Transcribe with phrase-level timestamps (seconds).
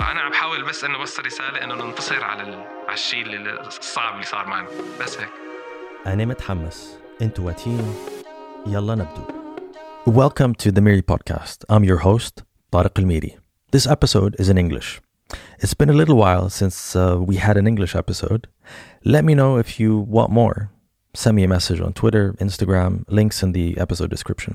[0.00, 2.54] الموضوع هذا انا عم بحاول بس انه اوصل رساله انه ننتصر على ال...
[2.86, 4.68] على الشيء اللي الصعب اللي صار معنا
[5.00, 5.28] بس هيك
[6.06, 7.94] أنا متحمس انتوا واتين
[8.66, 9.36] يلا نبدو
[10.08, 11.64] Welcome to the Miri podcast.
[11.68, 12.34] I'm your host,
[12.72, 13.32] Tariq Al-Miri.
[13.72, 15.00] This episode is in English.
[15.62, 18.42] It's been a little while since uh, we had an English episode.
[19.14, 20.70] Let me know if you want more.
[21.22, 24.52] Send me a message on Twitter, Instagram, links in the episode description.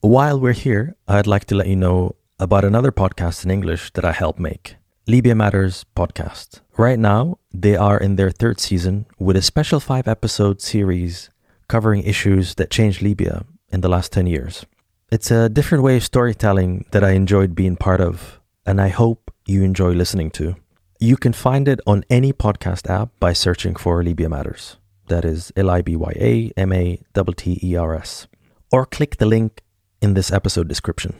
[0.00, 2.00] While we're here, I'd like to let you know
[2.43, 4.75] about another podcast in English that I help make
[5.07, 6.59] Libya Matters podcast.
[6.75, 11.29] Right now, they are in their third season with a special five episode series
[11.69, 14.65] covering issues that changed Libya in the last 10 years.
[15.09, 19.31] It's a different way of storytelling that I enjoyed being part of, and I hope
[19.45, 20.57] you enjoy listening to.
[20.99, 24.75] You can find it on any podcast app by searching for Libya Matters.
[25.07, 28.27] That is L I B Y A M A T T E R S.
[28.69, 29.61] Or click the link
[30.01, 31.15] in this episode description.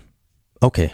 [0.61, 0.93] Okay,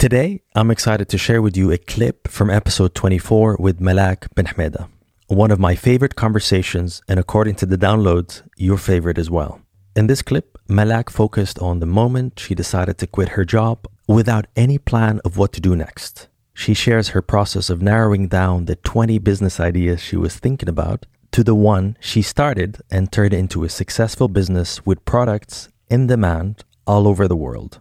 [0.00, 4.46] today I'm excited to share with you a clip from episode 24 with Malak Ben
[4.46, 4.88] Hameda.
[5.26, 9.60] One of my favorite conversations, and according to the downloads, your favorite as well.
[9.94, 14.46] In this clip, Malak focused on the moment she decided to quit her job without
[14.56, 16.28] any plan of what to do next.
[16.54, 21.04] She shares her process of narrowing down the 20 business ideas she was thinking about
[21.32, 26.64] to the one she started and turned into a successful business with products in demand
[26.86, 27.80] all over the world.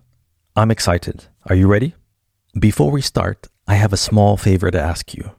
[0.58, 1.23] I'm excited.
[1.45, 1.95] Are you ready?
[2.58, 5.31] Before we start, I have a small favor to ask you.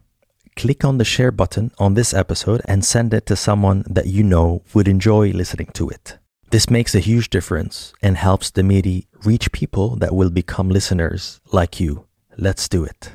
[0.57, 4.23] Click on the share button on this episode and send it to someone that you
[4.23, 6.19] know would enjoy listening to it.
[6.51, 11.41] This makes a huge difference and helps the Miri reach people that will become listeners
[11.53, 12.07] like you.
[12.37, 13.11] Let's do it.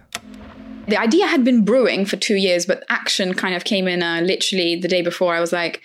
[0.88, 4.22] the idea had been brewing for two years, but action kind of came in uh,
[4.22, 5.34] literally the day before.
[5.34, 5.82] I was like,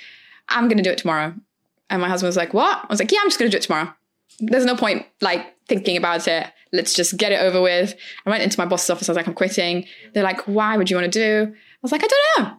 [0.48, 1.32] I'm going to do it tomorrow.
[1.88, 2.78] And my husband was like, What?
[2.78, 3.92] I was like, Yeah, I'm just going to do it tomorrow.
[4.40, 6.46] There's no point like thinking about it.
[6.72, 7.94] Let's just get it over with.
[8.24, 9.08] I went into my boss's office.
[9.08, 9.86] I was like, I'm quitting.
[10.14, 11.52] They're like, Why would you want to do?
[11.52, 12.56] I was like, I don't know.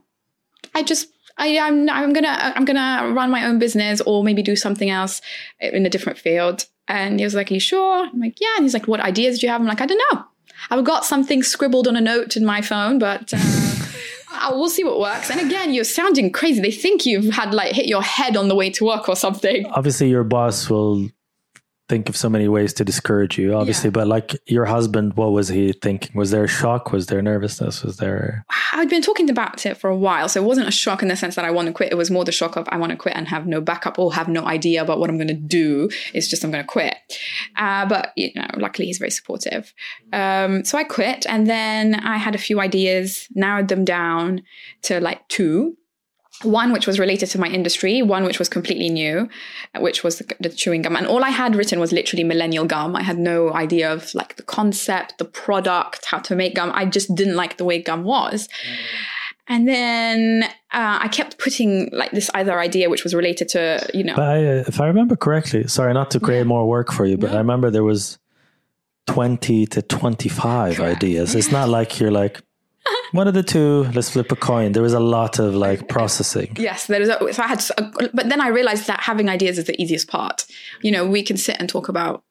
[0.74, 1.08] I just,
[1.38, 5.22] I, I'm, I'm gonna, I'm gonna run my own business or maybe do something else
[5.60, 6.66] in a different field.
[6.88, 8.06] And he was like, Are you sure?
[8.06, 8.56] I'm like, Yeah.
[8.56, 9.62] And he's like, What ideas do you have?
[9.62, 10.26] I'm like, I don't know.
[10.70, 15.00] I've got something scribbled on a note in my phone, but uh, we'll see what
[15.00, 15.30] works.
[15.32, 16.62] And again, you're sounding crazy.
[16.62, 19.66] They think you've had like hit your head on the way to work or something.
[19.72, 21.10] obviously your boss will
[21.92, 25.48] think of so many ways to discourage you obviously but like your husband what was
[25.50, 29.66] he thinking was there a shock was there nervousness was there I'd been talking about
[29.66, 31.68] it for a while, so it wasn't a shock in the sense that I want
[31.68, 31.92] to quit.
[31.92, 34.14] It was more the shock of I want to quit and have no backup or
[34.14, 35.90] have no idea about what I'm going to do.
[36.14, 36.96] It's just I'm going to quit.
[37.58, 39.74] Uh, but you know, luckily he's very supportive.
[40.14, 44.42] Um, so I quit, and then I had a few ideas, narrowed them down
[44.84, 45.78] to like two.
[46.44, 49.30] One which was related to my industry, one which was completely new,
[49.80, 50.96] which was the, the chewing gum.
[50.96, 52.96] And all I had written was literally millennial gum.
[52.96, 56.72] I had no idea of like the concept, the product, how to make gum.
[56.74, 58.50] I just didn't like the way gum was.
[59.48, 64.04] And then uh, I kept putting like this other idea which was related to, you
[64.04, 67.06] know, but I, uh, if i remember correctly sorry not to create more work for
[67.06, 68.18] you but i remember there was
[69.08, 72.42] 20 to 25 ideas it's not like you're like
[73.12, 76.56] one of the two let's flip a coin there was a lot of like processing
[76.58, 77.10] Yes, there is.
[77.10, 80.08] A, so I had, a, but then I realized that having ideas is the easiest
[80.08, 80.46] part.
[80.82, 82.24] You know, we can sit and talk about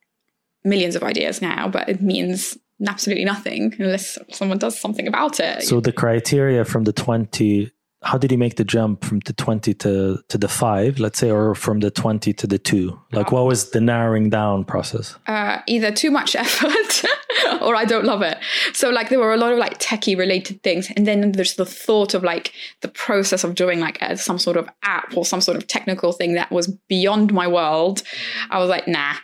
[0.65, 5.63] millions of ideas now, but it means absolutely nothing unless someone does something about it.
[5.63, 7.71] so the criteria from the 20
[8.03, 11.31] how did you make the jump from the 20 to to the 5 let's say
[11.31, 15.59] or from the 20 to the 2 like what was the narrowing down process uh,
[15.67, 17.05] either too much effort
[17.61, 18.39] or I don't love it.
[18.73, 21.67] So like there were a lot of like techie related things, and then there's the
[21.67, 25.41] thought of like the process of doing like a, some sort of app or some
[25.41, 28.03] sort of technical thing that was beyond my world.
[28.51, 29.15] I was like, nah,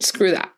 [0.00, 0.52] screw that.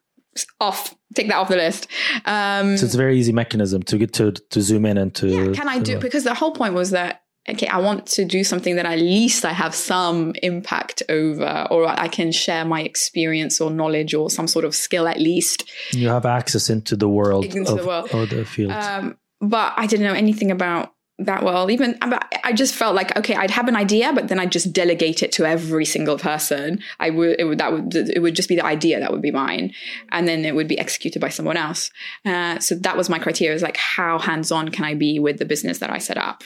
[0.61, 1.89] Off, take that off the list.
[2.25, 5.27] Um, So it's a very easy mechanism to get to to zoom in and to.
[5.29, 8.43] yeah, can I do because the whole point was that okay, I want to do
[8.43, 13.61] something that at least I have some impact over, or I can share my experience
[13.61, 15.63] or knowledge or some sort of skill at least.
[15.93, 18.11] You have access into the world Into of the world.
[18.13, 18.73] or the field.
[18.73, 21.71] Um, but I didn't know anything about that well.
[21.71, 25.23] Even I just felt like okay, I'd have an idea, but then I'd just delegate
[25.23, 26.81] it to every single person.
[27.01, 29.31] I would it would that would it would just be the idea that would be
[29.31, 29.73] mine,
[30.13, 31.91] and then it would be executed by someone else.
[32.25, 35.39] Uh, so that was my criteria: is like how hands on can I be with
[35.39, 36.45] the business that I set up.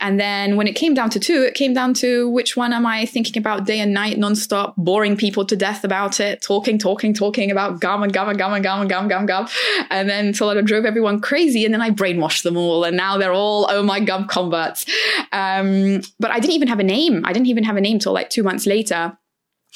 [0.00, 2.84] And then when it came down to two, it came down to which one am
[2.84, 7.14] I thinking about day and night, nonstop, boring people to death about it, talking, talking,
[7.14, 9.48] talking about gum and gum and gum and gum and gum, gum, gum,
[9.88, 13.16] and then until I drove everyone crazy, and then I brainwashed them all, and now
[13.16, 14.86] they're all oh my gum converts.
[15.32, 17.24] Um, but I didn't even have a name.
[17.24, 19.16] I didn't even have a name till like two months later.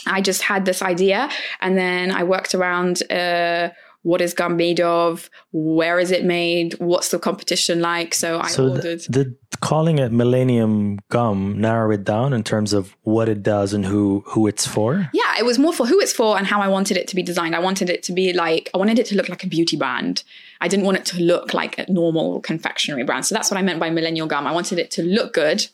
[0.07, 1.29] I just had this idea,
[1.61, 3.03] and then I worked around.
[3.11, 3.71] Uh,
[4.09, 5.29] what is gum made of?
[5.53, 6.73] Where is it made?
[6.79, 8.15] What's the competition like?
[8.15, 9.01] So I so ordered.
[9.01, 13.75] The, the calling it Millennium Gum narrow it down in terms of what it does
[13.75, 15.11] and who who it's for.
[15.13, 17.23] Yeah, it was more for who it's for and how I wanted it to be
[17.23, 17.55] designed.
[17.55, 20.25] I wanted it to be like I wanted it to look like a beauty brand.
[20.63, 23.27] I didn't want it to look like a normal confectionery brand.
[23.27, 24.47] So that's what I meant by millennial gum.
[24.47, 25.67] I wanted it to look good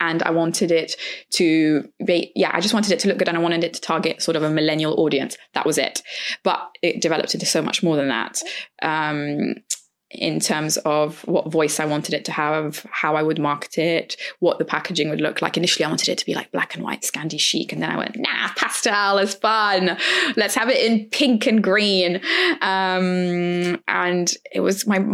[0.00, 0.96] and I wanted it
[1.30, 3.80] to be, yeah, I just wanted it to look good and I wanted it to
[3.80, 5.36] target sort of a millennial audience.
[5.54, 6.02] That was it.
[6.42, 8.42] But it developed into so much more than that.
[8.82, 9.54] Um,
[10.14, 14.16] in terms of what voice I wanted it to have, how I would market it,
[14.38, 15.56] what the packaging would look like.
[15.56, 17.72] Initially, I wanted it to be like black and white, Scandi chic.
[17.72, 19.96] And then I went, nah, pastel is fun.
[20.36, 22.16] Let's have it in pink and green.
[22.60, 25.04] Um, and it was my,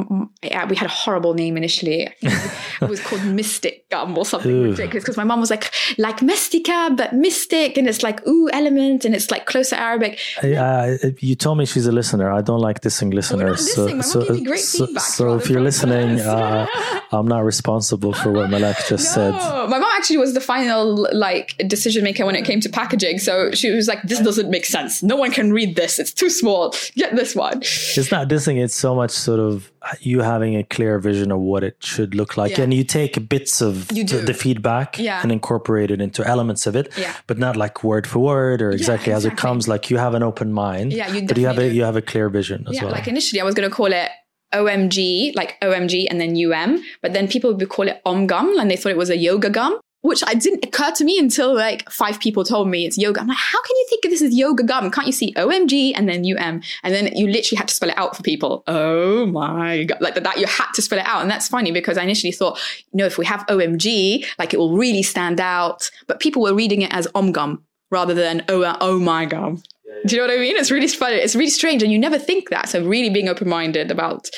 [0.43, 2.09] yeah, we had a horrible name initially.
[2.23, 4.71] it was called Mystic Gum or something ooh.
[4.71, 7.77] ridiculous because my mom was like, like Mystica, but mystic.
[7.77, 9.05] And it's like, ooh, element.
[9.05, 10.19] And it's like closer Arabic.
[10.43, 12.31] Uh, you told me she's a listener.
[12.31, 13.75] I don't like dissing listeners.
[13.75, 16.67] so, so, so, so if you're listening, uh,
[17.13, 19.33] I'm not responsible for what Malak just no.
[19.33, 19.69] said.
[19.69, 23.19] My mom actually was the final like decision maker when it came to packaging.
[23.19, 25.03] So she was like, "This doesn't make sense.
[25.03, 25.99] No one can read this.
[25.99, 26.75] It's too small.
[26.97, 28.63] Get this one." It's not dissing.
[28.63, 29.71] It's so much sort of
[30.01, 32.63] you having a clear vision of what it should look like, yeah.
[32.63, 35.23] and you take bits of the, the, feedback yeah.
[35.23, 37.15] and incorporate it into elements of it, yeah.
[37.27, 39.69] but not like word for word or exactly, exactly, as it comes.
[39.69, 42.03] Like you have an open mind, yeah, you but you have a you have a
[42.03, 42.91] clear vision as well.
[42.91, 44.11] Like initially, I was going to call it
[44.53, 48.71] OMG, like OMG and then UM, but then people would call it Om gum and
[48.71, 51.89] they thought it was a yoga gum, which I didn't occur to me until like
[51.91, 53.21] five people told me it's yoga.
[53.21, 54.91] I'm like, how can you think this is yoga gum?
[54.91, 56.63] Can't you see OMG and then UM?
[56.83, 58.65] And then you literally had to spell it out for people.
[58.67, 60.01] Oh my God.
[60.01, 61.23] Like that, you had to spell it out.
[61.23, 62.59] And that's funny because I initially thought,
[62.93, 65.91] you know, if we have OMG, like it will really stand out.
[66.07, 69.63] But people were reading it as Om gum rather than oh, oh my gum.
[70.07, 70.57] Do you know what I mean?
[70.57, 71.17] It's really funny.
[71.17, 72.69] It's really strange, and you never think that.
[72.69, 74.31] So really being open minded about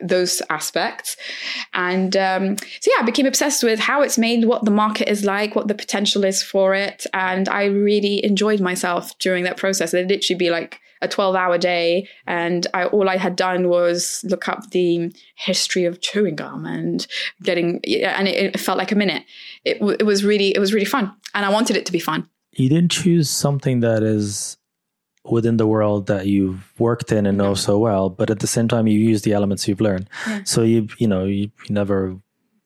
[0.00, 1.16] those aspects,
[1.74, 5.24] and um, so yeah, I became obsessed with how it's made, what the market is
[5.24, 9.94] like, what the potential is for it, and I really enjoyed myself during that process.
[9.94, 14.24] It'd literally be like a 12 hour day and I, all I had done was
[14.26, 17.06] look up the history of chewing gum and
[17.42, 19.24] getting and it, it felt like a minute
[19.64, 22.28] it, it was really it was really fun and I wanted it to be fun
[22.52, 24.56] you didn't choose something that is
[25.24, 28.68] within the world that you've worked in and know so well, but at the same
[28.68, 30.08] time you use the elements you've learned.
[30.26, 30.40] Yeah.
[30.44, 32.16] So you you know you, you, never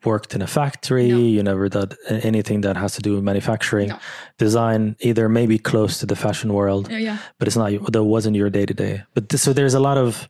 [0.05, 1.19] worked in a factory, no.
[1.19, 3.99] you never did anything that has to do with manufacturing, no.
[4.39, 7.19] design, either maybe close to the fashion world, yeah, yeah.
[7.39, 9.03] but it's not that wasn't your day to day.
[9.15, 10.29] But th- so there's a lot of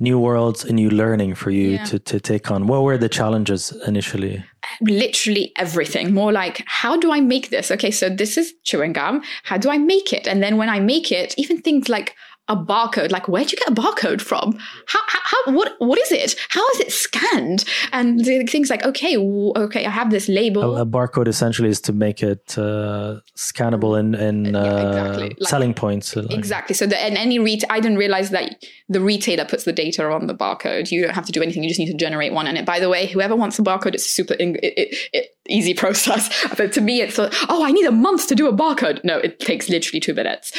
[0.00, 1.84] new worlds and new learning for you yeah.
[1.84, 2.66] to to take on.
[2.66, 4.44] What were the challenges initially?
[4.82, 6.12] Literally everything.
[6.12, 7.70] More like how do i make this?
[7.70, 9.22] Okay so this is chewing gum.
[9.44, 10.26] How do i make it?
[10.26, 12.14] And then when i make it even things like
[12.48, 13.10] a barcode?
[13.10, 14.58] Like where'd you get a barcode from?
[14.86, 16.34] How, how, how what what is it?
[16.48, 17.64] How is it scanned?
[17.92, 20.76] And things like okay okay i have this label.
[20.76, 25.28] A, a barcode essentially is to make it uh, scannable in in uh, yeah, exactly.
[25.28, 26.30] like, selling points like.
[26.30, 26.74] exactly.
[26.74, 30.26] So the, and any ret- i didn't realize that the retailer puts the data on
[30.26, 30.90] the barcode.
[30.90, 31.62] You don't have to do anything.
[31.62, 32.46] You just need to generate one.
[32.46, 35.74] And it by the way whoever wants a barcode it's super it, it, it, easy
[35.82, 36.28] process.
[36.56, 39.02] But to me it's like, oh i need a month to do a barcode.
[39.04, 40.52] No it takes literally two minutes.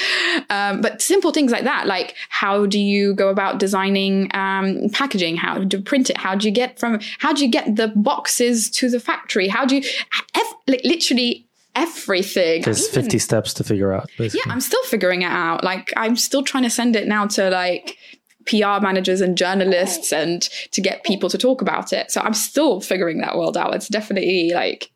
[0.50, 5.38] Um, but simple things like that like how do you go about designing um, packaging?
[5.38, 6.18] How do you print it?
[6.18, 9.48] How do you get from how do you get the boxes to the factory?
[9.48, 9.84] How do you
[10.36, 12.62] ev- like literally everything.
[12.62, 14.42] There's Even, 50 steps to figure out basically.
[14.46, 15.64] yeah i'm still figuring it out.
[15.64, 17.98] Like i'm still trying to send it now to like
[18.46, 22.12] PR managers and journalists and to get people to talk about it.
[22.12, 23.76] So I'm still figuring that world out.
[23.76, 24.92] It's definitely like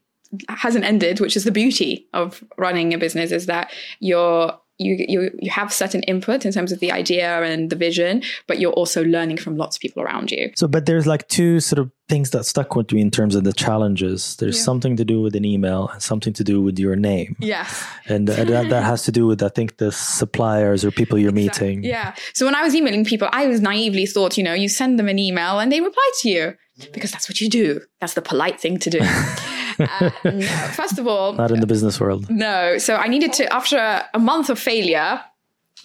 [0.49, 5.31] hasn't ended, which is the beauty of running a business is that you're you you
[5.39, 9.03] you have certain input in terms of the idea and the vision, but you're also
[9.03, 10.51] learning from lots of people around you.
[10.55, 13.43] So, but there's like two sort of things that stuck with me in terms of
[13.43, 14.35] the challenges.
[14.37, 14.63] There's yeah.
[14.63, 17.35] something to do with an email and something to do with your name.
[17.39, 21.17] Yes, and uh, that, that has to do with I think the suppliers or people
[21.17, 21.67] you're exactly.
[21.67, 21.83] meeting.
[21.83, 22.15] Yeah.
[22.33, 25.07] So when I was emailing people, I was naively thought, you know, you send them
[25.07, 26.55] an email and they reply to you
[26.93, 27.81] because that's what you do.
[27.99, 28.99] That's the polite thing to do.
[29.79, 30.41] uh, no,
[30.75, 32.29] first of all, Not in the business world.
[32.29, 32.77] no.
[32.77, 33.77] So I needed to, after
[34.13, 35.21] a, month of failure,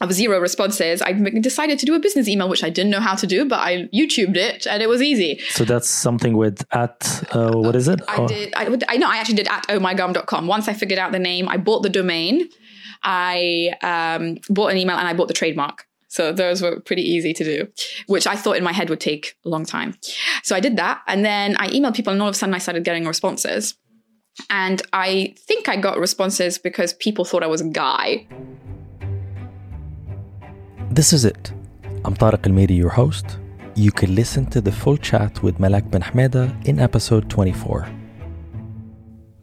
[0.00, 3.14] of zero responses, I decided to do a business email, which I didn't know how
[3.14, 5.38] to do, but I YouTubed it and it was easy.
[5.50, 8.00] So that's something with at uh, what is it?
[8.08, 8.52] I Oh, did.
[8.56, 9.08] I, I know.
[9.08, 10.46] I actually did at ohmygum.com.
[10.48, 12.48] Once I figured out the name, I bought the domain.
[13.04, 15.86] I um, bought an email and I bought the trademark.
[16.12, 17.68] So those were pretty easy to do,
[18.06, 19.94] which I thought in my head would take a long time.
[20.42, 22.58] So I did that, and then I emailed people, and all of a sudden I
[22.58, 23.74] started getting responses.
[24.50, 28.26] And I think I got responses because people thought I was a guy.
[30.90, 31.50] This is it.
[32.04, 33.38] I'm Tariq Al Miri, your host.
[33.74, 37.88] You can listen to the full chat with Malak Ben Hameda in episode 24.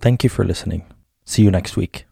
[0.01, 0.85] Thank you for listening.
[1.25, 2.08] See you next week.